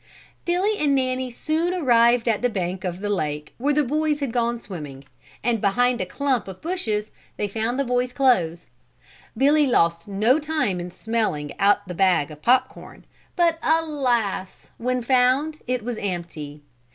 [0.45, 4.33] Billy and Nanny soon arrived at the bank of the lake where the boys had
[4.33, 5.05] gone in swimming,
[5.43, 8.71] and behind a clump of bushes they found the boys' clothes.
[9.37, 14.71] Billy lost no time in smelling out the bag of pop corn but alas!
[14.79, 16.63] when found, it was empty.